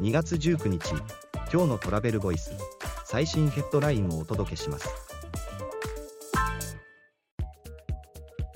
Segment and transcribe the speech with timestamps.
[0.00, 0.80] 2月19日
[1.52, 2.52] 今日のトラベルボイス
[3.04, 4.88] 最新ヘッドラインをお届けします。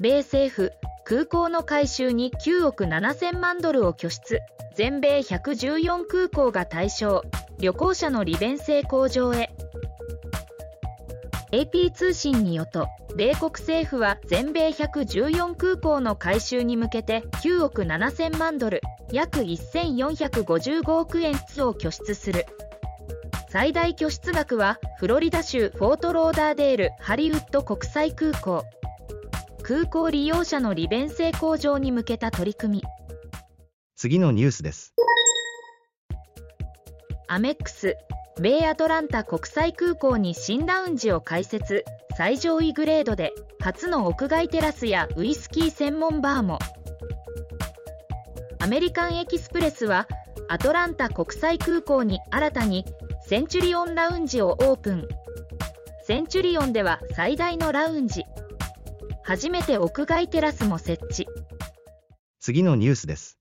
[0.00, 0.72] 米政府
[1.04, 4.40] 空港の改修に9億7000万ドルを拠出。
[4.74, 7.22] 全米114空港が対象。
[7.58, 9.50] 旅行者の利便性向上へ。
[11.52, 18.80] AP 通信によると米国政府は全米114空港の改修に向けて9億7000万ドル。
[19.12, 22.46] 約1455億円を拠出する。
[23.48, 28.64] 最大拠出額はフロリダ州フォートローダーデールハリウッド国際空港。
[29.62, 32.82] 空港利用者の利便性向上に向けた取り組み。
[33.96, 34.94] 次のニュースです。
[37.28, 37.96] アメックス
[38.40, 41.84] 米アトランタ国際空港に新ラウンジを開設。
[42.16, 46.60] 最上位グレードで初の屋外テラスやウイスキー専門バーも
[48.64, 50.08] アメリカンエキスプレスは
[50.48, 52.86] アトランタ国際空港に新たに
[53.20, 55.06] センチュリオンラウンジをオープン。
[56.02, 58.24] センチュリオンでは最大のラウンジ。
[59.22, 61.26] 初めて屋外テラスも設置。
[62.40, 63.38] 次のニュースです。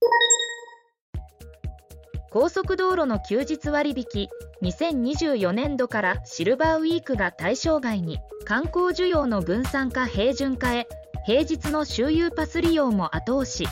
[2.30, 4.28] 高速道路の休日割引
[4.62, 10.86] 2024年度からシルバーウィークが対象外に観光需要の分散化平準化へ
[11.24, 13.66] 平日の周遊パス利用も後押し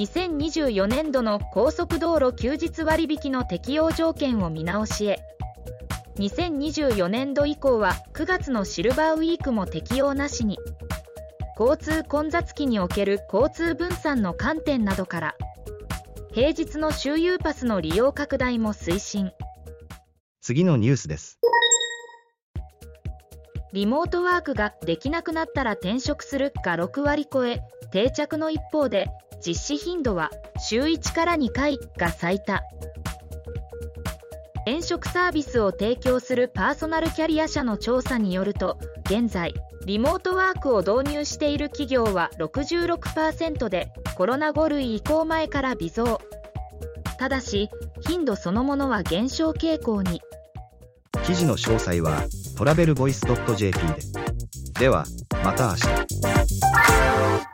[0.00, 5.20] 2024年度の高速道路休日割引の適用条件を見直しへ。
[6.16, 10.58] 2024年度以降は9月のシルバーウィークも適用なしに。
[11.58, 15.34] 交通混雑期における交通分散の観点などから
[16.32, 19.32] 平日の周遊パスの利用拡大も推進。
[20.40, 21.38] 次のニュースです。
[23.74, 27.60] リモートワークができなくなったら転職するが6割超え
[27.92, 29.10] 定着の一方で
[29.44, 32.62] 実施頻度は週1から2回が最多。
[34.66, 39.54] 転職サービスを提供するパーソナルキャリア社の調査によると現在
[39.86, 46.20] リモートワークを導入している企業は66%でコロナ5類移行前から微増。
[47.18, 47.70] ただし
[48.06, 50.20] 頻度そのものは減少傾向に。
[51.24, 52.24] 記事の詳細は
[52.56, 53.26] トラベルボイス
[53.56, 53.84] .jp で。
[54.78, 55.04] では
[55.42, 57.49] また明日。